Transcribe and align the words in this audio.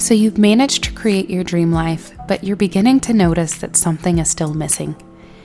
So 0.00 0.14
you've 0.14 0.38
managed 0.38 0.84
to 0.84 0.92
create 0.92 1.28
your 1.28 1.44
dream 1.44 1.72
life, 1.72 2.12
but 2.26 2.42
you're 2.42 2.56
beginning 2.56 3.00
to 3.00 3.12
notice 3.12 3.58
that 3.58 3.76
something 3.76 4.18
is 4.18 4.30
still 4.30 4.54
missing. 4.54 4.96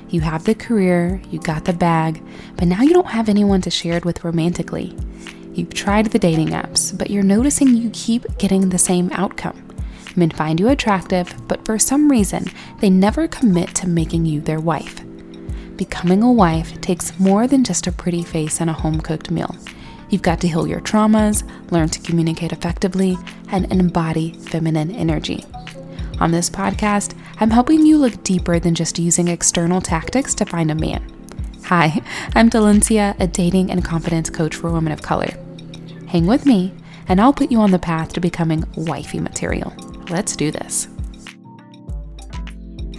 You 0.09 0.21
have 0.21 0.45
the 0.45 0.55
career, 0.55 1.21
you 1.29 1.39
got 1.39 1.65
the 1.65 1.73
bag, 1.73 2.23
but 2.55 2.69
now 2.69 2.81
you 2.81 2.93
don't 2.93 3.05
have 3.09 3.27
anyone 3.27 3.59
to 3.61 3.69
share 3.69 3.97
it 3.97 4.05
with 4.05 4.23
romantically. 4.23 4.95
You've 5.53 5.73
tried 5.73 6.05
the 6.05 6.19
dating 6.19 6.51
apps, 6.51 6.97
but 6.97 7.09
you're 7.09 7.21
noticing 7.21 7.75
you 7.75 7.89
keep 7.91 8.37
getting 8.37 8.69
the 8.69 8.77
same 8.77 9.11
outcome. 9.11 9.61
Men 10.15 10.29
find 10.29 10.57
you 10.57 10.69
attractive, 10.69 11.35
but 11.49 11.65
for 11.65 11.77
some 11.77 12.09
reason, 12.09 12.45
they 12.79 12.89
never 12.89 13.27
commit 13.27 13.75
to 13.75 13.89
making 13.89 14.25
you 14.25 14.39
their 14.39 14.61
wife. 14.61 15.01
Becoming 15.75 16.23
a 16.23 16.31
wife 16.31 16.79
takes 16.79 17.19
more 17.19 17.45
than 17.45 17.65
just 17.65 17.87
a 17.87 17.91
pretty 17.91 18.23
face 18.23 18.61
and 18.61 18.69
a 18.69 18.73
home 18.73 19.01
cooked 19.01 19.29
meal. 19.29 19.53
You've 20.09 20.21
got 20.21 20.39
to 20.41 20.47
heal 20.47 20.67
your 20.67 20.81
traumas, 20.81 21.43
learn 21.71 21.89
to 21.89 21.99
communicate 21.99 22.51
effectively, 22.51 23.17
and 23.51 23.71
embody 23.71 24.33
feminine 24.33 24.91
energy. 24.91 25.43
On 26.19 26.31
this 26.31 26.49
podcast, 26.49 27.17
I'm 27.39 27.51
helping 27.51 27.85
you 27.85 27.97
look 27.97 28.23
deeper 28.23 28.59
than 28.59 28.75
just 28.75 28.99
using 28.99 29.27
external 29.27 29.81
tactics 29.81 30.33
to 30.35 30.45
find 30.45 30.71
a 30.71 30.75
man. 30.75 31.11
Hi, 31.65 32.01
I'm 32.35 32.49
Dalencia, 32.49 33.19
a 33.19 33.27
dating 33.27 33.71
and 33.71 33.83
confidence 33.83 34.29
coach 34.29 34.55
for 34.55 34.71
women 34.71 34.93
of 34.93 35.01
color. 35.01 35.33
Hang 36.07 36.27
with 36.27 36.45
me, 36.45 36.73
and 37.07 37.19
I'll 37.19 37.33
put 37.33 37.51
you 37.51 37.59
on 37.59 37.71
the 37.71 37.79
path 37.79 38.13
to 38.13 38.19
becoming 38.19 38.63
wifey 38.75 39.19
material. 39.19 39.73
Let's 40.09 40.35
do 40.35 40.51
this. 40.51 40.87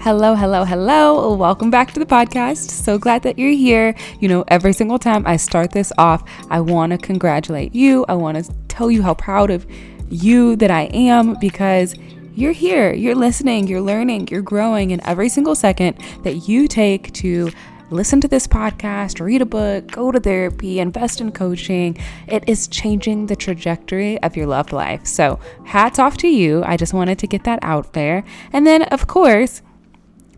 Hello, 0.06 0.36
hello, 0.36 0.62
hello. 0.62 1.34
Welcome 1.34 1.68
back 1.68 1.92
to 1.92 1.98
the 1.98 2.06
podcast. 2.06 2.70
So 2.70 2.96
glad 2.96 3.24
that 3.24 3.40
you're 3.40 3.50
here. 3.50 3.92
You 4.20 4.28
know, 4.28 4.44
every 4.46 4.72
single 4.72 5.00
time 5.00 5.26
I 5.26 5.36
start 5.36 5.72
this 5.72 5.92
off, 5.98 6.22
I 6.48 6.60
want 6.60 6.92
to 6.92 6.98
congratulate 6.98 7.74
you. 7.74 8.06
I 8.08 8.14
want 8.14 8.38
to 8.38 8.54
tell 8.68 8.88
you 8.88 9.02
how 9.02 9.14
proud 9.14 9.50
of 9.50 9.66
you 10.08 10.54
that 10.58 10.70
I 10.70 10.82
am 10.92 11.34
because 11.40 11.96
you're 12.36 12.52
here, 12.52 12.94
you're 12.94 13.16
listening, 13.16 13.66
you're 13.66 13.80
learning, 13.80 14.28
you're 14.28 14.42
growing, 14.42 14.92
and 14.92 15.02
every 15.04 15.28
single 15.28 15.56
second 15.56 15.96
that 16.22 16.46
you 16.48 16.68
take 16.68 17.12
to 17.14 17.50
listen 17.90 18.20
to 18.20 18.28
this 18.28 18.46
podcast, 18.46 19.20
read 19.20 19.42
a 19.42 19.44
book, 19.44 19.88
go 19.88 20.12
to 20.12 20.20
therapy, 20.20 20.78
invest 20.78 21.20
in 21.20 21.32
coaching. 21.32 21.98
It 22.28 22.48
is 22.48 22.68
changing 22.68 23.26
the 23.26 23.34
trajectory 23.34 24.22
of 24.22 24.36
your 24.36 24.46
love 24.46 24.72
life. 24.72 25.04
So, 25.04 25.40
hats 25.64 25.98
off 25.98 26.16
to 26.18 26.28
you. 26.28 26.62
I 26.64 26.76
just 26.76 26.94
wanted 26.94 27.18
to 27.18 27.26
get 27.26 27.42
that 27.42 27.58
out 27.62 27.92
there. 27.94 28.22
And 28.52 28.64
then, 28.64 28.84
of 28.84 29.08
course, 29.08 29.62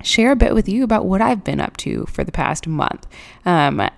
share 0.02 0.32
a 0.32 0.36
bit 0.36 0.54
with 0.54 0.68
you 0.68 0.84
about 0.84 1.06
what 1.06 1.20
I've 1.20 1.44
been 1.44 1.60
up 1.60 1.76
to 1.78 2.06
for 2.06 2.24
the 2.24 2.32
past 2.32 2.66
month. 2.66 3.06
Um, 3.44 3.80
I 3.80 3.90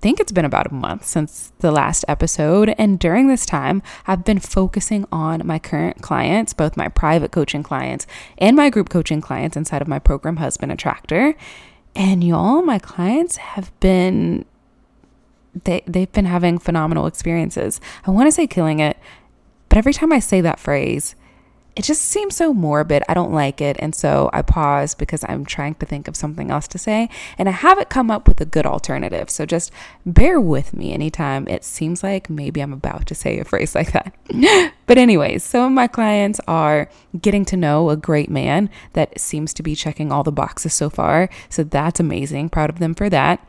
think 0.00 0.20
it's 0.20 0.32
been 0.32 0.44
about 0.44 0.70
a 0.70 0.74
month 0.74 1.04
since 1.04 1.52
the 1.60 1.72
last 1.72 2.04
episode. 2.06 2.74
And 2.78 2.98
during 2.98 3.28
this 3.28 3.46
time, 3.46 3.82
I've 4.06 4.24
been 4.24 4.38
focusing 4.38 5.06
on 5.10 5.42
my 5.44 5.58
current 5.58 6.02
clients, 6.02 6.52
both 6.52 6.76
my 6.76 6.88
private 6.88 7.32
coaching 7.32 7.62
clients 7.62 8.06
and 8.38 8.56
my 8.56 8.70
group 8.70 8.88
coaching 8.88 9.20
clients 9.20 9.56
inside 9.56 9.82
of 9.82 9.88
my 9.88 9.98
program, 9.98 10.36
Husband 10.36 10.70
Attractor. 10.70 11.34
And 11.94 12.22
y'all, 12.22 12.62
my 12.62 12.78
clients 12.78 13.36
have 13.36 13.72
been. 13.80 14.44
They, 15.64 15.82
they've 15.86 16.12
been 16.12 16.26
having 16.26 16.58
phenomenal 16.58 17.06
experiences. 17.06 17.80
I 18.06 18.10
want 18.10 18.26
to 18.26 18.32
say 18.32 18.46
killing 18.46 18.78
it, 18.78 18.98
but 19.70 19.78
every 19.78 19.94
time 19.94 20.12
I 20.12 20.18
say 20.18 20.42
that 20.42 20.60
phrase, 20.60 21.14
it 21.76 21.84
just 21.84 22.02
seems 22.02 22.34
so 22.34 22.54
morbid. 22.54 23.02
I 23.06 23.12
don't 23.12 23.32
like 23.32 23.60
it. 23.60 23.76
And 23.78 23.94
so 23.94 24.30
I 24.32 24.40
pause 24.40 24.94
because 24.94 25.22
I'm 25.28 25.44
trying 25.44 25.74
to 25.76 25.86
think 25.86 26.08
of 26.08 26.16
something 26.16 26.50
else 26.50 26.66
to 26.68 26.78
say. 26.78 27.10
And 27.36 27.50
I 27.50 27.52
haven't 27.52 27.90
come 27.90 28.10
up 28.10 28.26
with 28.26 28.40
a 28.40 28.46
good 28.46 28.64
alternative. 28.64 29.28
So 29.28 29.44
just 29.44 29.70
bear 30.06 30.40
with 30.40 30.72
me 30.72 30.94
anytime 30.94 31.46
it 31.48 31.64
seems 31.64 32.02
like 32.02 32.30
maybe 32.30 32.62
I'm 32.62 32.72
about 32.72 33.06
to 33.06 33.14
say 33.14 33.38
a 33.38 33.44
phrase 33.44 33.74
like 33.74 33.92
that. 33.92 34.14
but, 34.86 34.96
anyways, 34.96 35.44
some 35.44 35.66
of 35.66 35.72
my 35.72 35.86
clients 35.86 36.40
are 36.48 36.88
getting 37.20 37.44
to 37.44 37.56
know 37.58 37.90
a 37.90 37.96
great 37.96 38.30
man 38.30 38.70
that 38.94 39.20
seems 39.20 39.52
to 39.54 39.62
be 39.62 39.76
checking 39.76 40.10
all 40.10 40.22
the 40.24 40.32
boxes 40.32 40.72
so 40.72 40.88
far. 40.88 41.28
So 41.50 41.62
that's 41.62 42.00
amazing. 42.00 42.48
Proud 42.48 42.70
of 42.70 42.78
them 42.78 42.94
for 42.94 43.10
that 43.10 43.46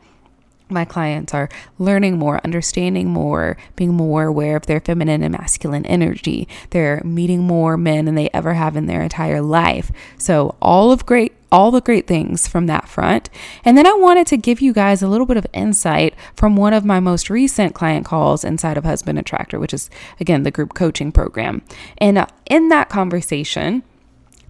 my 0.68 0.84
clients 0.84 1.34
are 1.34 1.48
learning 1.78 2.18
more, 2.18 2.40
understanding 2.44 3.08
more, 3.08 3.56
being 3.76 3.94
more 3.94 4.24
aware 4.24 4.56
of 4.56 4.66
their 4.66 4.80
feminine 4.80 5.22
and 5.22 5.32
masculine 5.32 5.86
energy. 5.86 6.48
They're 6.70 7.02
meeting 7.04 7.42
more 7.42 7.76
men 7.76 8.04
than 8.04 8.14
they 8.14 8.30
ever 8.34 8.54
have 8.54 8.76
in 8.76 8.86
their 8.86 9.02
entire 9.02 9.40
life. 9.40 9.90
So, 10.16 10.56
all 10.60 10.92
of 10.92 11.06
great 11.06 11.34
all 11.50 11.70
the 11.70 11.80
great 11.80 12.06
things 12.06 12.46
from 12.46 12.66
that 12.66 12.88
front. 12.88 13.30
And 13.64 13.76
then 13.78 13.86
I 13.86 13.94
wanted 13.94 14.26
to 14.26 14.36
give 14.36 14.60
you 14.60 14.74
guys 14.74 15.02
a 15.02 15.08
little 15.08 15.24
bit 15.24 15.38
of 15.38 15.46
insight 15.54 16.14
from 16.36 16.56
one 16.56 16.74
of 16.74 16.84
my 16.84 17.00
most 17.00 17.30
recent 17.30 17.74
client 17.74 18.04
calls 18.04 18.44
inside 18.44 18.76
of 18.76 18.84
Husband 18.84 19.18
Attractor, 19.18 19.58
which 19.58 19.72
is 19.72 19.88
again 20.20 20.42
the 20.42 20.50
group 20.50 20.74
coaching 20.74 21.10
program. 21.10 21.62
And 21.96 22.18
uh, 22.18 22.26
in 22.46 22.68
that 22.68 22.90
conversation, 22.90 23.82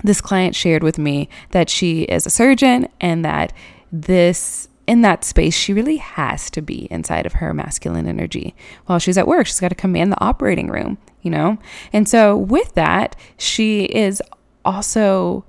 this 0.02 0.20
client 0.20 0.54
shared 0.54 0.82
with 0.82 0.98
me 0.98 1.28
that 1.50 1.70
she 1.70 2.02
is 2.02 2.26
a 2.26 2.30
surgeon 2.30 2.88
and 3.00 3.24
that 3.24 3.52
this 3.90 4.67
in 4.88 5.02
that 5.02 5.22
space, 5.22 5.54
she 5.54 5.74
really 5.74 5.98
has 5.98 6.50
to 6.50 6.62
be 6.62 6.88
inside 6.90 7.26
of 7.26 7.34
her 7.34 7.52
masculine 7.52 8.08
energy. 8.08 8.54
While 8.86 8.98
she's 8.98 9.18
at 9.18 9.28
work, 9.28 9.46
she's 9.46 9.60
got 9.60 9.68
to 9.68 9.74
command 9.74 10.10
the 10.10 10.20
operating 10.20 10.68
room, 10.68 10.96
you 11.20 11.30
know? 11.30 11.58
And 11.92 12.08
so, 12.08 12.34
with 12.34 12.74
that, 12.74 13.14
she 13.36 13.84
is 13.84 14.22
also 14.64 15.44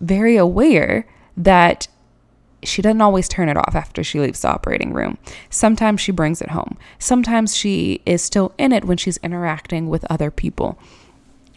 very 0.00 0.36
aware 0.36 1.06
that 1.36 1.86
she 2.64 2.82
doesn't 2.82 3.00
always 3.00 3.28
turn 3.28 3.48
it 3.48 3.56
off 3.56 3.76
after 3.76 4.02
she 4.02 4.18
leaves 4.18 4.40
the 4.40 4.48
operating 4.48 4.92
room. 4.92 5.18
Sometimes 5.50 6.00
she 6.00 6.10
brings 6.10 6.42
it 6.42 6.50
home. 6.50 6.76
Sometimes 6.98 7.56
she 7.56 8.02
is 8.04 8.22
still 8.22 8.52
in 8.58 8.72
it 8.72 8.84
when 8.84 8.96
she's 8.96 9.18
interacting 9.18 9.88
with 9.88 10.04
other 10.10 10.32
people. 10.32 10.78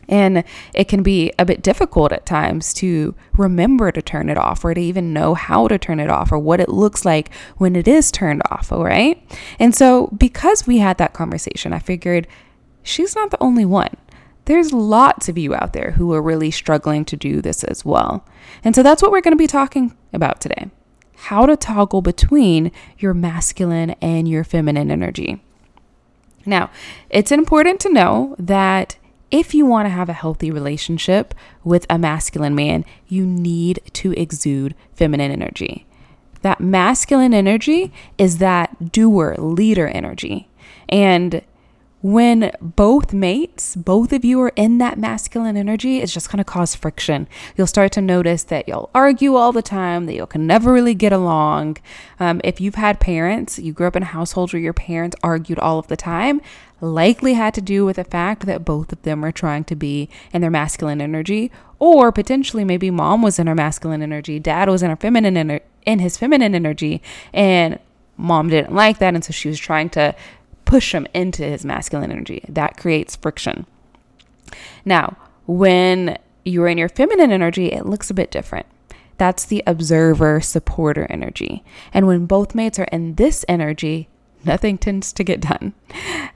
And 0.10 0.44
it 0.74 0.88
can 0.88 1.04
be 1.04 1.32
a 1.38 1.46
bit 1.46 1.62
difficult 1.62 2.12
at 2.12 2.26
times 2.26 2.74
to 2.76 3.16
remember 3.34 3.92
to 3.92 4.02
turn 4.02 4.30
it 4.30 4.38
off 4.38 4.64
or 4.64 4.74
to 4.74 4.80
even 4.80 5.14
know 5.14 5.34
how 5.34 5.68
to 5.68 5.78
turn 5.78 6.00
it 6.00 6.10
off 6.10 6.32
or 6.32 6.40
what 6.40 6.60
it 6.60 6.70
looks 6.70 7.04
like 7.04 7.34
when 7.58 7.76
it 7.76 7.88
is 7.88 8.12
turned 8.12 8.42
off, 8.50 8.72
all 8.72 8.84
right? 8.84 9.22
And 9.60 9.76
so, 9.76 10.08
because 10.08 10.66
we 10.66 10.78
had 10.78 10.98
that 10.98 11.14
conversation, 11.14 11.74
I 11.74 11.80
figured 11.80 12.28
she's 12.84 13.16
not 13.16 13.32
the 13.32 13.44
only 13.44 13.66
one. 13.66 13.96
There's 14.46 14.72
lots 14.72 15.28
of 15.28 15.38
you 15.38 15.54
out 15.54 15.74
there 15.74 15.92
who 15.92 16.14
are 16.14 16.22
really 16.22 16.52
struggling 16.52 17.04
to 17.06 17.18
do 17.18 17.42
this 17.42 17.66
as 17.66 17.84
well. 17.84 18.26
And 18.64 18.74
so, 18.76 18.84
that's 18.84 19.02
what 19.02 19.12
we're 19.12 19.22
going 19.22 19.34
to 19.34 19.38
be 19.38 19.48
talking 19.48 19.96
about 20.14 20.40
today 20.40 20.72
how 21.18 21.48
to 21.48 21.58
toggle 21.58 22.02
between 22.02 22.72
your 23.00 23.14
masculine 23.14 23.90
and 24.02 24.28
your 24.28 24.44
feminine 24.44 24.92
energy. 24.92 25.42
Now, 26.46 26.70
it's 27.10 27.32
important 27.32 27.80
to 27.82 27.92
know 27.92 28.36
that 28.38 28.98
if 29.32 29.54
you 29.54 29.66
want 29.66 29.86
to 29.86 29.90
have 29.90 30.10
a 30.10 30.14
healthy 30.14 30.52
relationship 30.52 31.34
with 31.64 31.86
a 31.90 31.98
masculine 31.98 32.56
man, 32.56 32.86
you 33.08 33.26
need 33.26 33.82
to 33.94 34.14
exude 34.14 34.76
feminine 34.94 35.32
energy. 35.32 35.86
That 36.42 36.62
masculine 36.62 37.34
energy 37.34 37.92
is 38.18 38.38
that 38.38 38.92
doer, 38.92 39.36
leader 39.38 39.88
energy. 39.88 40.50
And 40.88 41.42
when 42.02 42.52
both 42.62 43.12
mates, 43.12 43.76
both 43.76 44.14
of 44.14 44.24
you 44.24 44.40
are 44.42 44.54
in 44.56 44.78
that 44.78 45.00
masculine 45.00 45.58
energy, 45.58 45.98
it's 45.98 46.14
just 46.14 46.32
going 46.32 46.38
to 46.38 46.44
cause 46.44 46.76
friction. 46.76 47.28
You'll 47.56 47.68
start 47.68 47.92
to 47.94 48.02
notice 48.02 48.44
that 48.46 48.68
you'll 48.68 48.92
argue 48.94 49.36
all 49.36 49.52
the 49.52 49.64
time, 49.64 50.06
that 50.06 50.14
you 50.14 50.26
can 50.28 50.46
never 50.46 50.72
really 50.72 50.94
get 50.94 51.12
along. 51.12 51.78
Um, 52.20 52.40
if 52.44 52.62
you've 52.62 52.76
had 52.76 53.00
parents, 53.00 53.58
you 53.58 53.74
grew 53.74 53.88
up 53.88 53.96
in 53.96 54.04
a 54.04 54.08
household 54.08 54.54
where 54.54 54.62
your 54.62 54.74
parents 54.74 55.18
argued 55.24 55.58
all 55.60 55.80
of 55.80 55.88
the 55.88 55.98
time, 55.98 56.40
likely 56.82 57.34
had 57.34 57.54
to 57.56 57.62
do 57.62 57.86
with 57.86 57.96
the 57.96 58.04
fact 58.04 58.46
that 58.46 58.66
both 58.66 58.92
of 58.92 59.02
them 59.02 59.22
were 59.22 59.32
trying 59.32 59.64
to 59.66 59.76
be 59.76 60.10
in 60.32 60.42
their 60.42 60.52
masculine 60.52 61.02
energy, 61.02 61.52
or 61.80 62.12
potentially 62.12 62.64
maybe 62.64 62.92
mom 62.92 63.22
was 63.22 63.40
in 63.40 63.48
her 63.48 63.56
masculine 63.56 64.02
energy, 64.02 64.40
dad 64.40 64.70
was 64.70 64.84
in 64.84 64.90
her 64.90 64.96
feminine 64.96 65.36
ener- 65.36 65.62
in 65.86 66.00
his 66.00 66.18
feminine 66.18 66.54
energy, 66.54 67.02
and 67.34 67.80
mom 68.18 68.50
didn't 68.50 68.74
like 68.74 69.00
that, 69.00 69.14
and 69.14 69.24
so 69.24 69.32
she 69.32 69.48
was 69.48 69.60
trying 69.60 69.90
to 69.90 70.14
push 70.66 70.94
him 70.94 71.08
into 71.14 71.44
his 71.44 71.64
masculine 71.64 72.12
energy. 72.12 72.44
That 72.50 72.78
creates 72.78 73.16
friction. 73.16 73.66
Now, 74.84 75.18
when 75.46 76.18
you're 76.44 76.68
in 76.68 76.78
your 76.78 76.90
feminine 76.90 77.32
energy, 77.32 77.72
it 77.72 77.86
looks 77.86 78.10
a 78.10 78.14
bit 78.14 78.32
different. 78.32 78.66
That's 79.18 79.46
the 79.46 79.64
observer 79.66 80.42
supporter 80.42 81.08
energy. 81.10 81.64
And 81.94 82.06
when 82.06 82.26
both 82.26 82.54
mates 82.54 82.78
are 82.80 82.88
in 82.92 83.16
this 83.16 83.44
energy, 83.48 84.10
nothing 84.48 84.78
tends 84.78 85.14
to 85.14 85.24
get 85.24 85.42
done. 85.42 85.74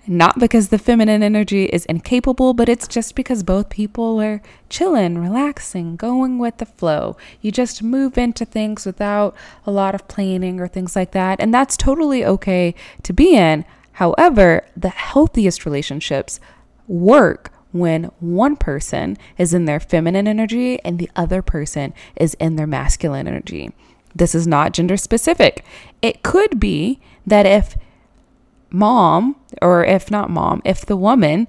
Not 0.06 0.38
because 0.38 0.70
the 0.70 0.78
feminine 0.78 1.24
energy 1.24 1.66
is 1.66 1.86
incapable, 1.86 2.54
but 2.54 2.70
it's 2.70 2.88
just 2.88 3.16
because 3.16 3.44
both 3.44 3.70
people 3.70 4.22
are 4.22 4.42
chilling, 4.70 5.18
relaxing, 5.18 5.96
going 5.96 6.38
with 6.38 6.58
the 6.58 6.66
flow. 6.66 7.18
You 7.42 7.52
just 7.52 7.82
move 7.82 8.18
into 8.18 8.46
things 8.46 8.86
without 8.86 9.36
a 9.66 9.72
lot 9.72 9.96
of 9.96 10.08
planning 10.08 10.60
or 10.60 10.68
things 10.68 10.96
like 10.96 11.12
that. 11.12 11.40
And 11.40 11.54
that's 11.54 11.78
totally 11.78 12.24
okay 12.26 12.76
to 13.04 13.14
be 13.14 13.36
in. 13.36 13.66
However, 13.94 14.66
the 14.76 14.90
healthiest 14.90 15.66
relationships 15.66 16.40
work 16.88 17.52
when 17.72 18.06
one 18.20 18.56
person 18.56 19.18
is 19.38 19.54
in 19.54 19.66
their 19.66 19.80
feminine 19.80 20.28
energy 20.28 20.80
and 20.84 21.00
the 21.00 21.10
other 21.16 21.42
person 21.42 21.94
is 22.16 22.34
in 22.36 22.56
their 22.56 22.68
masculine 22.68 23.28
energy. 23.28 23.72
This 24.14 24.36
is 24.36 24.46
not 24.46 24.74
gender 24.74 24.98
specific. 24.98 25.64
It 26.02 26.24
could 26.24 26.60
be 26.60 27.00
that 27.26 27.46
if 27.46 27.78
mom, 28.72 29.36
or 29.62 29.84
if 29.86 30.10
not 30.10 30.30
mom, 30.30 30.62
if 30.66 30.86
the 30.86 30.98
woman 30.98 31.48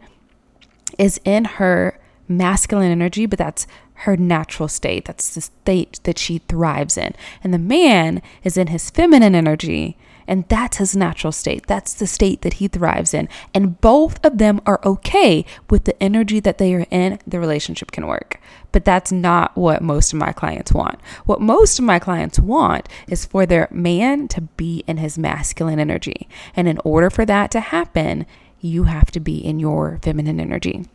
is 0.99 1.21
in 1.25 1.45
her 1.45 1.99
masculine 2.29 2.91
energy, 2.91 3.27
but 3.27 3.39
that's 3.39 3.67
her 3.95 4.17
natural 4.17 4.69
state. 4.69 5.05
That's 5.05 5.35
the 5.35 5.41
state 5.41 6.01
that 6.05 6.19
she 6.19 6.39
thrives 6.39 6.97
in. 6.97 7.15
And 7.43 7.55
the 7.55 7.59
man 7.59 8.21
is 8.43 8.57
in 8.57 8.69
his 8.69 8.91
feminine 8.91 9.35
energy, 9.35 9.97
and 10.27 10.49
that's 10.49 10.79
his 10.79 10.97
natural 10.97 11.33
state. 11.33 11.67
That's 11.67 11.95
the 11.95 12.07
state 12.07 12.43
that 12.43 12.55
he 12.55 12.69
thrives 12.69 13.15
in. 13.15 13.29
And 13.55 13.81
both 13.81 14.25
of 14.25 14.39
them 14.39 14.61
are 14.67 14.81
okay 14.85 15.45
with 15.71 15.85
the 15.85 16.01
energy 16.03 16.41
that 16.41 16.59
they 16.59 16.75
are 16.75 16.87
in, 16.91 17.19
the 17.27 17.41
relationship 17.41 17.91
can 17.91 18.07
work. 18.07 18.41
But 18.73 18.85
that's 18.85 19.13
not 19.13 19.57
what 19.57 19.83
most 19.83 20.13
of 20.13 20.19
my 20.19 20.33
clients 20.33 20.73
want. 20.73 21.01
What 21.27 21.41
most 21.41 21.79
of 21.79 21.85
my 21.85 21.99
clients 21.99 22.39
want 22.39 22.89
is 23.07 23.27
for 23.27 23.47
their 23.47 23.69
man 23.71 24.29
to 24.29 24.41
be 24.41 24.83
in 24.87 24.97
his 24.97 25.19
masculine 25.19 25.79
energy. 25.79 26.29
And 26.57 26.69
in 26.69 26.79
order 26.85 27.11
for 27.11 27.25
that 27.27 27.51
to 27.53 27.61
happen, 27.61 28.27
you 28.61 28.85
have 28.85 29.11
to 29.11 29.21
be 29.21 29.39
in 29.39 29.59
your 29.59 29.99
feminine 30.03 30.41
energy. 30.41 30.87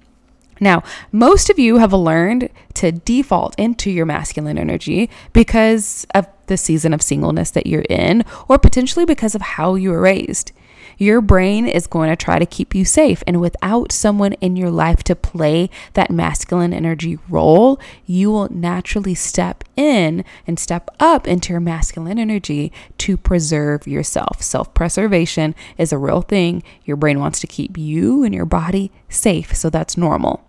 Now, 0.59 0.83
most 1.12 1.50
of 1.50 1.59
you 1.59 1.77
have 1.77 1.94
learned 1.94 2.50
to 2.75 2.91
default 2.91 3.57
into 3.59 3.91
your 3.91 4.06
masculine 4.06 4.57
energy 4.57 5.09
because 5.33 6.07
of 6.15 6.27
the 6.47 6.57
season 6.57 6.94
of 6.94 7.01
singleness 7.01 7.51
that 7.51 7.67
you're 7.67 7.85
in, 7.89 8.25
or 8.47 8.57
potentially 8.57 9.05
because 9.05 9.35
of 9.35 9.41
how 9.41 9.75
you 9.75 9.91
were 9.91 10.01
raised. 10.01 10.51
Your 10.97 11.21
brain 11.21 11.67
is 11.67 11.85
going 11.85 12.09
to 12.09 12.15
try 12.15 12.39
to 12.39 12.45
keep 12.45 12.73
you 12.73 12.83
safe. 12.83 13.23
And 13.27 13.39
without 13.39 13.91
someone 13.91 14.33
in 14.33 14.55
your 14.55 14.71
life 14.71 15.03
to 15.03 15.15
play 15.15 15.69
that 15.94 16.09
masculine 16.09 16.73
energy 16.73 17.19
role, 17.29 17.79
you 18.05 18.31
will 18.31 18.49
naturally 18.49 19.13
step 19.13 19.63
in 19.75 20.25
and 20.47 20.59
step 20.59 20.89
up 20.99 21.27
into 21.27 21.53
your 21.53 21.59
masculine 21.59 22.17
energy 22.17 22.71
to 22.99 23.15
preserve 23.15 23.88
yourself. 23.88 24.41
Self 24.41 24.73
preservation 24.73 25.53
is 25.77 25.94
a 25.94 25.97
real 25.99 26.21
thing. 26.21 26.63
Your 26.83 26.97
brain 26.97 27.19
wants 27.19 27.39
to 27.41 27.47
keep 27.47 27.77
you 27.77 28.23
and 28.23 28.33
your 28.33 28.45
body 28.45 28.91
safe. 29.07 29.55
So 29.55 29.69
that's 29.69 29.97
normal. 29.97 30.44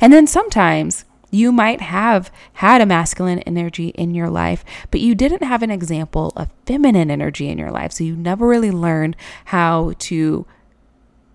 And 0.00 0.12
then 0.12 0.26
sometimes 0.26 1.04
you 1.32 1.50
might 1.50 1.80
have 1.80 2.30
had 2.52 2.80
a 2.80 2.86
masculine 2.86 3.40
energy 3.40 3.88
in 3.88 4.14
your 4.14 4.28
life, 4.28 4.64
but 4.90 5.00
you 5.00 5.14
didn't 5.14 5.42
have 5.42 5.62
an 5.62 5.70
example 5.70 6.32
of 6.36 6.50
feminine 6.66 7.10
energy 7.10 7.48
in 7.48 7.58
your 7.58 7.70
life. 7.70 7.92
So 7.92 8.04
you 8.04 8.14
never 8.14 8.46
really 8.46 8.70
learned 8.70 9.16
how 9.46 9.94
to 10.00 10.46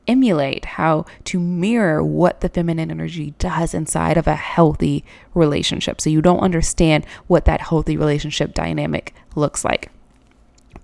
emulate, 0.08 0.64
how 0.66 1.06
to 1.26 1.40
mirror 1.40 2.04
what 2.04 2.42
the 2.42 2.50
feminine 2.50 2.92
energy 2.92 3.34
does 3.40 3.74
inside 3.74 4.18
of 4.18 4.28
a 4.28 4.36
healthy 4.36 5.04
relationship. 5.34 6.00
So 6.00 6.10
you 6.10 6.22
don't 6.22 6.40
understand 6.40 7.06
what 7.26 7.46
that 7.46 7.62
healthy 7.62 7.98
relationship 7.98 8.54
dynamic 8.54 9.14
looks 9.36 9.66
like. 9.66 9.92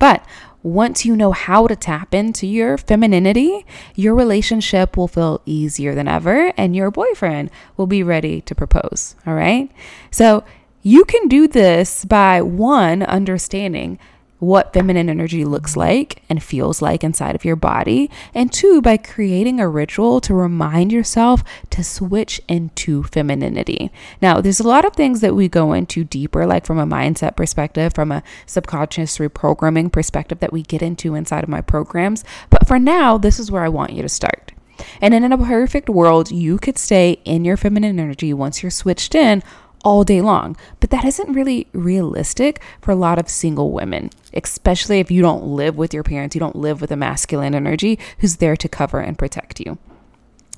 But 0.04 0.22
once 0.62 1.06
you 1.06 1.16
know 1.16 1.32
how 1.32 1.66
to 1.66 1.74
tap 1.74 2.12
into 2.14 2.46
your 2.46 2.76
femininity, 2.76 3.64
your 3.94 4.14
relationship 4.14 4.98
will 4.98 5.08
feel 5.08 5.40
easier 5.46 5.94
than 5.94 6.08
ever 6.08 6.52
and 6.58 6.76
your 6.76 6.90
boyfriend 6.90 7.50
will 7.78 7.86
be 7.86 8.02
ready 8.02 8.42
to 8.42 8.54
propose. 8.54 9.16
All 9.26 9.32
right. 9.32 9.70
So 10.10 10.44
you 10.82 11.06
can 11.06 11.26
do 11.28 11.48
this 11.48 12.04
by 12.04 12.42
one, 12.42 13.02
understanding 13.02 13.98
what 14.44 14.72
feminine 14.72 15.08
energy 15.08 15.44
looks 15.44 15.76
like 15.76 16.22
and 16.28 16.42
feels 16.42 16.82
like 16.82 17.02
inside 17.02 17.34
of 17.34 17.44
your 17.44 17.56
body. 17.56 18.10
And 18.34 18.52
two, 18.52 18.80
by 18.82 18.96
creating 18.96 19.60
a 19.60 19.68
ritual 19.68 20.20
to 20.22 20.34
remind 20.34 20.92
yourself 20.92 21.42
to 21.70 21.82
switch 21.82 22.40
into 22.48 23.02
femininity. 23.04 23.90
Now, 24.20 24.40
there's 24.40 24.60
a 24.60 24.68
lot 24.68 24.84
of 24.84 24.94
things 24.94 25.20
that 25.20 25.34
we 25.34 25.48
go 25.48 25.72
into 25.72 26.04
deeper, 26.04 26.46
like 26.46 26.66
from 26.66 26.78
a 26.78 26.86
mindset 26.86 27.36
perspective, 27.36 27.94
from 27.94 28.12
a 28.12 28.22
subconscious 28.46 29.18
reprogramming 29.18 29.92
perspective, 29.92 30.40
that 30.40 30.52
we 30.52 30.62
get 30.62 30.82
into 30.82 31.14
inside 31.14 31.44
of 31.44 31.50
my 31.50 31.60
programs. 31.60 32.24
But 32.50 32.66
for 32.66 32.78
now, 32.78 33.18
this 33.18 33.38
is 33.38 33.50
where 33.50 33.64
I 33.64 33.68
want 33.68 33.92
you 33.92 34.02
to 34.02 34.08
start. 34.08 34.52
And 35.00 35.14
in 35.14 35.32
a 35.32 35.38
perfect 35.38 35.88
world, 35.88 36.30
you 36.30 36.58
could 36.58 36.78
stay 36.78 37.20
in 37.24 37.44
your 37.44 37.56
feminine 37.56 38.00
energy 38.00 38.34
once 38.34 38.62
you're 38.62 38.70
switched 38.70 39.14
in 39.14 39.42
all 39.84 40.02
day 40.02 40.20
long. 40.20 40.56
But 40.80 40.90
that 40.90 41.04
isn't 41.04 41.32
really 41.32 41.68
realistic 41.72 42.60
for 42.80 42.90
a 42.90 42.96
lot 42.96 43.18
of 43.18 43.28
single 43.28 43.70
women, 43.70 44.10
especially 44.32 44.98
if 44.98 45.10
you 45.10 45.22
don't 45.22 45.44
live 45.44 45.76
with 45.76 45.94
your 45.94 46.02
parents, 46.02 46.34
you 46.34 46.40
don't 46.40 46.56
live 46.56 46.80
with 46.80 46.90
a 46.90 46.96
masculine 46.96 47.54
energy 47.54 47.98
who's 48.18 48.36
there 48.36 48.56
to 48.56 48.68
cover 48.68 48.98
and 48.98 49.18
protect 49.18 49.60
you. 49.60 49.78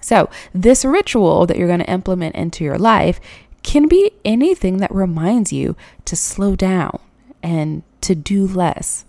So, 0.00 0.30
this 0.54 0.84
ritual 0.84 1.46
that 1.46 1.58
you're 1.58 1.66
going 1.66 1.80
to 1.80 1.90
implement 1.90 2.36
into 2.36 2.62
your 2.62 2.78
life 2.78 3.20
can 3.62 3.88
be 3.88 4.12
anything 4.24 4.76
that 4.78 4.94
reminds 4.94 5.52
you 5.52 5.76
to 6.04 6.14
slow 6.14 6.54
down 6.54 7.00
and 7.42 7.82
to 8.02 8.14
do 8.14 8.46
less. 8.46 9.04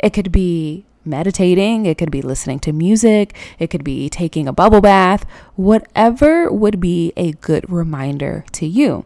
It 0.00 0.10
could 0.12 0.32
be 0.32 0.84
meditating, 1.04 1.86
it 1.86 1.98
could 1.98 2.10
be 2.10 2.22
listening 2.22 2.58
to 2.60 2.72
music, 2.72 3.36
it 3.58 3.68
could 3.68 3.84
be 3.84 4.08
taking 4.08 4.48
a 4.48 4.52
bubble 4.52 4.80
bath, 4.80 5.24
whatever 5.54 6.50
would 6.50 6.80
be 6.80 7.12
a 7.16 7.32
good 7.32 7.68
reminder 7.70 8.44
to 8.52 8.66
you. 8.66 9.04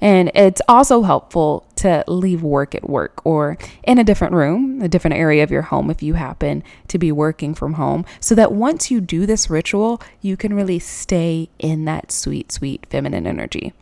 And 0.00 0.30
it's 0.34 0.62
also 0.68 1.02
helpful 1.02 1.66
to 1.76 2.04
leave 2.06 2.42
work 2.42 2.74
at 2.74 2.88
work 2.88 3.20
or 3.24 3.58
in 3.82 3.98
a 3.98 4.04
different 4.04 4.34
room, 4.34 4.80
a 4.80 4.88
different 4.88 5.16
area 5.16 5.42
of 5.42 5.50
your 5.50 5.62
home 5.62 5.90
if 5.90 6.02
you 6.02 6.14
happen 6.14 6.62
to 6.88 6.98
be 6.98 7.10
working 7.10 7.54
from 7.54 7.74
home, 7.74 8.04
so 8.20 8.34
that 8.34 8.52
once 8.52 8.90
you 8.90 9.00
do 9.00 9.26
this 9.26 9.50
ritual, 9.50 10.00
you 10.20 10.36
can 10.36 10.54
really 10.54 10.78
stay 10.78 11.48
in 11.58 11.84
that 11.86 12.12
sweet, 12.12 12.52
sweet 12.52 12.86
feminine 12.88 13.26
energy. 13.26 13.72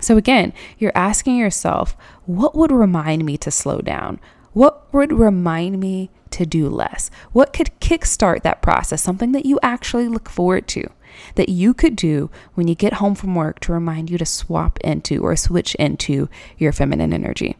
So, 0.00 0.16
again, 0.16 0.52
you're 0.78 0.92
asking 0.94 1.36
yourself, 1.36 1.96
what 2.26 2.54
would 2.54 2.72
remind 2.72 3.24
me 3.24 3.36
to 3.38 3.50
slow 3.50 3.80
down? 3.80 4.20
What 4.52 4.92
would 4.92 5.12
remind 5.12 5.78
me 5.78 6.10
to 6.30 6.46
do 6.46 6.68
less? 6.68 7.10
What 7.32 7.52
could 7.52 7.70
kickstart 7.80 8.42
that 8.42 8.62
process? 8.62 9.02
Something 9.02 9.32
that 9.32 9.46
you 9.46 9.58
actually 9.62 10.08
look 10.08 10.28
forward 10.28 10.66
to 10.68 10.90
that 11.34 11.48
you 11.48 11.74
could 11.74 11.96
do 11.96 12.30
when 12.54 12.68
you 12.68 12.74
get 12.74 12.94
home 12.94 13.14
from 13.14 13.34
work 13.34 13.60
to 13.60 13.72
remind 13.72 14.10
you 14.10 14.18
to 14.18 14.26
swap 14.26 14.78
into 14.80 15.22
or 15.22 15.36
switch 15.36 15.74
into 15.76 16.28
your 16.58 16.72
feminine 16.72 17.12
energy. 17.12 17.56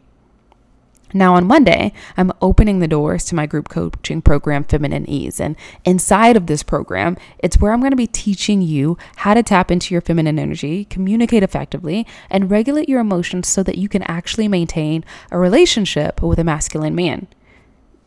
Now, 1.15 1.35
on 1.35 1.47
Monday, 1.47 1.93
I'm 2.17 2.33
opening 2.41 2.79
the 2.79 2.89
doors 2.89 3.23
to 3.25 3.35
my 3.35 3.45
group 3.45 3.69
coaching 3.69 4.21
program, 4.21 4.65
Feminine 4.65 5.09
Ease. 5.09 5.39
And 5.39 5.55
inside 5.85 6.35
of 6.35 6.47
this 6.47 6.61
program, 6.61 7.15
it's 7.39 7.57
where 7.57 7.71
I'm 7.71 7.79
going 7.79 7.93
to 7.93 7.95
be 7.95 8.05
teaching 8.05 8.61
you 8.61 8.97
how 9.17 9.33
to 9.33 9.41
tap 9.41 9.71
into 9.71 9.93
your 9.95 10.01
feminine 10.01 10.37
energy, 10.37 10.83
communicate 10.83 11.41
effectively, 11.41 12.05
and 12.29 12.51
regulate 12.51 12.89
your 12.89 12.99
emotions 12.99 13.47
so 13.47 13.63
that 13.63 13.77
you 13.77 13.87
can 13.87 14.01
actually 14.03 14.49
maintain 14.49 15.05
a 15.31 15.37
relationship 15.37 16.21
with 16.21 16.37
a 16.37 16.43
masculine 16.43 16.95
man. 16.95 17.27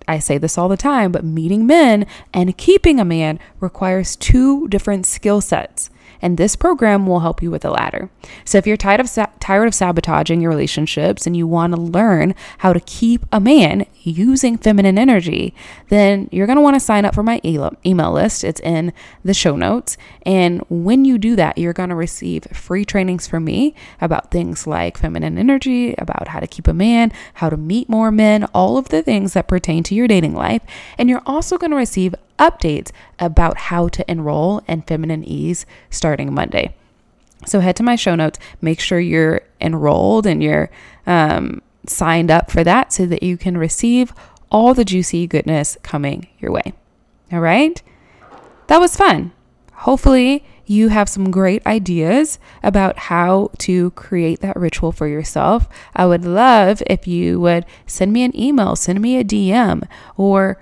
I 0.08 0.18
say 0.18 0.38
this 0.38 0.56
all 0.56 0.68
the 0.68 0.76
time, 0.76 1.12
but 1.12 1.24
meeting 1.24 1.66
men 1.66 2.06
and 2.32 2.56
keeping 2.56 2.98
a 2.98 3.04
man 3.04 3.38
requires 3.60 4.16
two 4.16 4.66
different 4.68 5.06
skill 5.06 5.40
sets 5.40 5.90
and 6.20 6.36
this 6.36 6.56
program 6.56 7.06
will 7.06 7.20
help 7.20 7.42
you 7.42 7.50
with 7.50 7.62
the 7.62 7.70
latter. 7.70 8.10
So 8.44 8.58
if 8.58 8.66
you're 8.66 8.76
tired 8.76 9.00
of 9.00 9.08
sa- 9.08 9.26
tired 9.40 9.66
of 9.66 9.74
sabotaging 9.74 10.40
your 10.40 10.50
relationships 10.50 11.26
and 11.26 11.36
you 11.36 11.46
want 11.46 11.74
to 11.74 11.80
learn 11.80 12.34
how 12.58 12.72
to 12.72 12.80
keep 12.80 13.24
a 13.32 13.40
man 13.40 13.86
using 14.02 14.56
feminine 14.56 14.98
energy, 14.98 15.54
then 15.88 16.28
you're 16.32 16.46
going 16.46 16.56
to 16.56 16.62
want 16.62 16.74
to 16.76 16.80
sign 16.80 17.04
up 17.04 17.14
for 17.14 17.22
my 17.22 17.40
email 17.44 18.12
list. 18.12 18.44
It's 18.44 18.60
in 18.60 18.92
the 19.24 19.34
show 19.34 19.56
notes. 19.56 19.96
And 20.24 20.64
when 20.68 21.04
you 21.04 21.18
do 21.18 21.36
that, 21.36 21.58
you're 21.58 21.72
going 21.72 21.90
to 21.90 21.94
receive 21.94 22.44
free 22.52 22.84
trainings 22.84 23.26
from 23.26 23.44
me 23.44 23.74
about 24.00 24.30
things 24.30 24.66
like 24.66 24.98
feminine 24.98 25.38
energy, 25.38 25.94
about 25.98 26.28
how 26.28 26.40
to 26.40 26.46
keep 26.46 26.68
a 26.68 26.74
man, 26.74 27.12
how 27.34 27.50
to 27.50 27.56
meet 27.56 27.88
more 27.88 28.10
men, 28.10 28.44
all 28.54 28.76
of 28.76 28.88
the 28.88 29.02
things 29.02 29.34
that 29.34 29.48
pertain 29.48 29.82
to 29.84 29.94
your 29.94 30.08
dating 30.08 30.34
life. 30.34 30.62
And 30.96 31.08
you're 31.08 31.22
also 31.26 31.58
going 31.58 31.70
to 31.70 31.76
receive 31.76 32.14
updates 32.38 32.90
about 33.18 33.56
how 33.58 33.88
to 33.88 34.10
enroll 34.10 34.62
in 34.66 34.82
Feminine 34.82 35.24
Ease 35.24 35.66
starting 35.90 36.32
Monday. 36.32 36.74
So 37.46 37.60
head 37.60 37.76
to 37.76 37.82
my 37.82 37.96
show 37.96 38.14
notes, 38.14 38.38
make 38.60 38.80
sure 38.80 38.98
you're 38.98 39.42
enrolled 39.60 40.26
and 40.26 40.42
you're 40.42 40.70
um, 41.06 41.62
signed 41.86 42.30
up 42.30 42.50
for 42.50 42.64
that 42.64 42.92
so 42.92 43.06
that 43.06 43.22
you 43.22 43.36
can 43.36 43.56
receive 43.56 44.12
all 44.50 44.74
the 44.74 44.84
juicy 44.84 45.26
goodness 45.26 45.76
coming 45.82 46.28
your 46.38 46.50
way. 46.50 46.72
All 47.32 47.40
right? 47.40 47.80
That 48.66 48.80
was 48.80 48.96
fun. 48.96 49.32
Hopefully, 49.72 50.44
you 50.66 50.88
have 50.88 51.08
some 51.08 51.30
great 51.30 51.66
ideas 51.66 52.38
about 52.62 52.98
how 52.98 53.50
to 53.58 53.90
create 53.92 54.40
that 54.40 54.56
ritual 54.56 54.92
for 54.92 55.06
yourself. 55.06 55.68
I 55.94 56.04
would 56.04 56.24
love 56.24 56.82
if 56.86 57.06
you 57.06 57.40
would 57.40 57.64
send 57.86 58.12
me 58.12 58.22
an 58.22 58.38
email, 58.38 58.76
send 58.76 59.00
me 59.00 59.16
a 59.16 59.24
DM, 59.24 59.88
or 60.16 60.60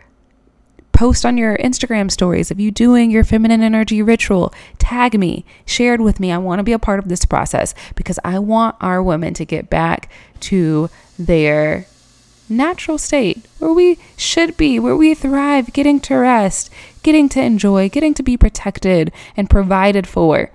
post 0.97 1.27
on 1.27 1.37
your 1.37 1.59
Instagram 1.59 2.11
stories 2.11 2.51
of 2.51 2.59
you 2.59 2.71
doing 2.71 3.11
your 3.11 3.23
feminine 3.23 3.63
energy 3.63 4.01
ritual. 4.01 4.53
Tag 4.79 5.19
me, 5.19 5.45
share 5.67 5.93
it 5.93 6.01
with 6.01 6.19
me. 6.19 6.33
I 6.33 6.39
want 6.39 6.59
to 6.59 6.65
be 6.65 6.73
a 6.73 6.79
part 6.79 6.99
of 6.99 7.09
this 7.09 7.27
process 7.27 7.75
because 7.95 8.19
I 8.25 8.39
want 8.39 8.77
our 8.81 9.03
women 9.03 9.35
to 9.35 9.45
get 9.45 9.69
back 9.69 10.11
to 10.41 10.89
their 11.19 11.87
natural 12.49 12.97
state 12.97 13.47
where 13.59 13.75
we 13.75 13.99
should 14.17 14.57
be, 14.57 14.79
where 14.79 14.97
we 14.97 15.15
thrive, 15.15 15.73
getting 15.75 16.01
to 16.01 16.15
rest, 16.15 16.71
getting 17.03 17.29
to 17.29 17.43
enjoy, 17.43 17.91
getting 17.91 18.15
to 18.15 18.23
be 18.23 18.39
protected 18.39 19.13
and 19.37 19.51
provided 19.51 20.07
for 20.07 20.51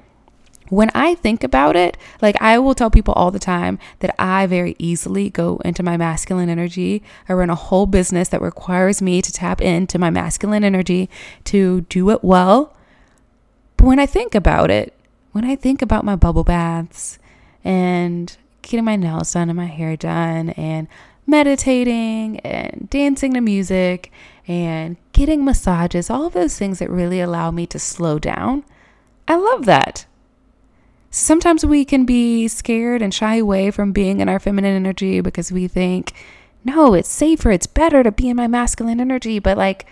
when 0.71 0.89
I 0.95 1.15
think 1.15 1.43
about 1.43 1.75
it, 1.75 1.97
like 2.21 2.41
I 2.41 2.57
will 2.57 2.73
tell 2.73 2.89
people 2.89 3.13
all 3.15 3.29
the 3.29 3.39
time 3.39 3.77
that 3.99 4.15
I 4.17 4.47
very 4.47 4.77
easily 4.79 5.29
go 5.29 5.57
into 5.65 5.83
my 5.83 5.97
masculine 5.97 6.47
energy. 6.47 7.03
I 7.27 7.33
run 7.33 7.49
a 7.49 7.55
whole 7.55 7.85
business 7.85 8.29
that 8.29 8.41
requires 8.41 9.01
me 9.01 9.21
to 9.21 9.33
tap 9.33 9.59
into 9.59 9.99
my 9.99 10.09
masculine 10.09 10.63
energy 10.63 11.09
to 11.43 11.81
do 11.81 12.09
it 12.09 12.23
well. 12.23 12.73
But 13.75 13.85
when 13.85 13.99
I 13.99 14.05
think 14.05 14.33
about 14.33 14.71
it, 14.71 14.93
when 15.33 15.43
I 15.43 15.57
think 15.57 15.81
about 15.81 16.05
my 16.05 16.15
bubble 16.15 16.45
baths 16.45 17.19
and 17.65 18.35
getting 18.61 18.85
my 18.85 18.95
nails 18.95 19.33
done 19.33 19.49
and 19.49 19.57
my 19.57 19.65
hair 19.65 19.97
done 19.97 20.51
and 20.51 20.87
meditating 21.27 22.39
and 22.39 22.89
dancing 22.89 23.33
to 23.33 23.41
music 23.41 24.09
and 24.47 24.95
getting 25.11 25.43
massages, 25.43 26.09
all 26.09 26.27
of 26.27 26.33
those 26.33 26.57
things 26.57 26.79
that 26.79 26.89
really 26.89 27.19
allow 27.19 27.51
me 27.51 27.67
to 27.67 27.77
slow 27.77 28.17
down. 28.19 28.63
I 29.27 29.35
love 29.35 29.65
that. 29.65 30.05
Sometimes 31.13 31.65
we 31.65 31.83
can 31.83 32.05
be 32.05 32.47
scared 32.47 33.01
and 33.01 33.13
shy 33.13 33.35
away 33.35 33.69
from 33.69 33.91
being 33.91 34.21
in 34.21 34.29
our 34.29 34.39
feminine 34.39 34.75
energy 34.75 35.19
because 35.19 35.51
we 35.51 35.67
think, 35.67 36.13
no, 36.63 36.93
it's 36.93 37.09
safer, 37.09 37.51
it's 37.51 37.67
better 37.67 38.01
to 38.01 38.11
be 38.11 38.29
in 38.29 38.37
my 38.37 38.47
masculine 38.47 39.01
energy. 39.01 39.37
But 39.37 39.57
like 39.57 39.85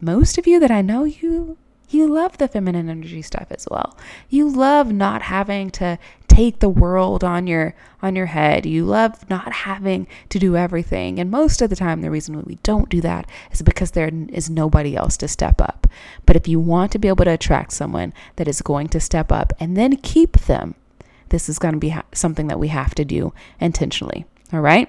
most 0.00 0.38
of 0.38 0.46
you 0.46 0.58
that 0.60 0.70
I 0.70 0.80
know, 0.80 1.04
you 1.04 1.58
you 1.90 2.06
love 2.06 2.36
the 2.38 2.48
feminine 2.48 2.88
energy 2.88 3.22
stuff 3.22 3.46
as 3.50 3.66
well. 3.70 3.96
You 4.28 4.48
love 4.48 4.92
not 4.92 5.22
having 5.22 5.70
to 5.72 5.98
take 6.38 6.60
the 6.60 6.68
world 6.68 7.24
on 7.24 7.48
your 7.48 7.74
on 8.00 8.14
your 8.14 8.26
head. 8.26 8.64
You 8.64 8.84
love 8.84 9.28
not 9.28 9.52
having 9.52 10.06
to 10.28 10.38
do 10.38 10.56
everything. 10.56 11.18
And 11.18 11.32
most 11.32 11.60
of 11.60 11.68
the 11.68 11.74
time 11.74 12.00
the 12.00 12.12
reason 12.12 12.36
why 12.36 12.42
we 12.46 12.54
don't 12.62 12.88
do 12.88 13.00
that 13.00 13.28
is 13.50 13.60
because 13.62 13.90
there 13.90 14.08
is 14.28 14.48
nobody 14.48 14.94
else 14.94 15.16
to 15.16 15.26
step 15.26 15.60
up. 15.60 15.88
But 16.26 16.36
if 16.36 16.46
you 16.46 16.60
want 16.60 16.92
to 16.92 16.98
be 17.00 17.08
able 17.08 17.24
to 17.24 17.32
attract 17.32 17.72
someone 17.72 18.12
that 18.36 18.46
is 18.46 18.62
going 18.62 18.86
to 18.90 19.00
step 19.00 19.32
up 19.32 19.52
and 19.58 19.76
then 19.76 19.96
keep 19.96 20.32
them, 20.42 20.76
this 21.30 21.48
is 21.48 21.58
going 21.58 21.74
to 21.74 21.80
be 21.80 21.88
ha- 21.88 22.04
something 22.12 22.46
that 22.46 22.60
we 22.60 22.68
have 22.68 22.94
to 22.94 23.04
do 23.04 23.32
intentionally. 23.58 24.24
All 24.52 24.60
right? 24.60 24.88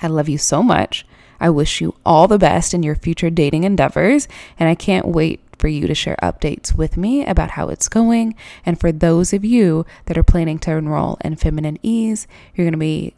I 0.00 0.06
love 0.06 0.28
you 0.28 0.38
so 0.38 0.62
much. 0.62 1.04
I 1.40 1.50
wish 1.50 1.80
you 1.80 1.96
all 2.06 2.28
the 2.28 2.38
best 2.38 2.72
in 2.72 2.84
your 2.84 2.94
future 2.94 3.28
dating 3.28 3.64
endeavors, 3.64 4.28
and 4.58 4.68
I 4.68 4.74
can't 4.74 5.08
wait 5.08 5.40
for 5.58 5.68
you 5.68 5.86
to 5.86 5.94
share 5.94 6.16
updates 6.22 6.76
with 6.76 6.96
me 6.96 7.24
about 7.24 7.50
how 7.50 7.68
it's 7.68 7.88
going. 7.88 8.34
And 8.64 8.78
for 8.78 8.92
those 8.92 9.32
of 9.32 9.44
you 9.44 9.86
that 10.06 10.18
are 10.18 10.22
planning 10.22 10.58
to 10.60 10.72
enroll 10.72 11.18
in 11.22 11.36
Feminine 11.36 11.78
Ease, 11.82 12.26
you're 12.54 12.64
going 12.64 12.72
to 12.72 12.78
be 12.78 13.14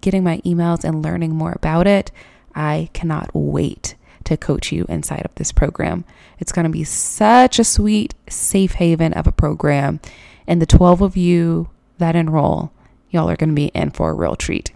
getting 0.00 0.24
my 0.24 0.38
emails 0.38 0.84
and 0.84 1.02
learning 1.02 1.34
more 1.34 1.52
about 1.52 1.86
it. 1.86 2.10
I 2.54 2.90
cannot 2.92 3.30
wait 3.34 3.94
to 4.24 4.36
coach 4.36 4.72
you 4.72 4.86
inside 4.88 5.24
of 5.24 5.34
this 5.34 5.52
program. 5.52 6.04
It's 6.38 6.52
going 6.52 6.64
to 6.64 6.70
be 6.70 6.84
such 6.84 7.58
a 7.58 7.64
sweet, 7.64 8.14
safe 8.28 8.72
haven 8.72 9.12
of 9.12 9.26
a 9.26 9.32
program. 9.32 10.00
And 10.46 10.60
the 10.60 10.66
12 10.66 11.00
of 11.00 11.16
you 11.16 11.70
that 11.98 12.16
enroll, 12.16 12.72
y'all 13.10 13.30
are 13.30 13.36
going 13.36 13.50
to 13.50 13.54
be 13.54 13.66
in 13.68 13.90
for 13.90 14.10
a 14.10 14.14
real 14.14 14.36
treat. 14.36 14.72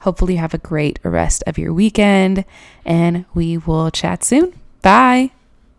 Hopefully, 0.00 0.34
you 0.34 0.40
have 0.40 0.54
a 0.54 0.58
great 0.58 0.98
rest 1.02 1.44
of 1.46 1.58
your 1.58 1.74
weekend, 1.74 2.46
and 2.86 3.26
we 3.34 3.58
will 3.58 3.90
chat 3.90 4.24
soon. 4.24 4.58
Bye. 4.80 5.30